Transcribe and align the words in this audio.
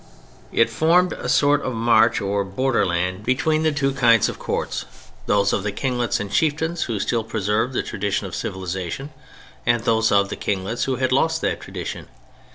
It 0.51 0.71
formed 0.71 1.13
a 1.13 1.29
sort 1.29 1.61
of 1.61 1.75
march 1.75 2.21
or 2.21 2.43
borderland 2.43 3.23
between 3.23 3.61
the 3.61 3.71
two 3.71 3.91
kinds 3.93 4.29
of 4.29 4.39
courts, 4.39 4.85
those 5.27 5.53
of 5.53 5.61
the 5.61 5.71
kinglets 5.71 6.19
and 6.19 6.31
chieftains 6.31 6.85
who 6.85 6.99
still 6.99 7.23
preserved 7.23 7.75
a 7.75 7.83
tradition 7.83 8.25
of 8.25 8.33
civilization, 8.35 9.11
and 9.63 9.83
those 9.83 10.11
of 10.11 10.29
the 10.29 10.35
kinglets 10.35 10.85
who 10.85 10.95
had 10.95 11.11
lost 11.11 11.41
that 11.41 11.61
tradition. 11.61 12.07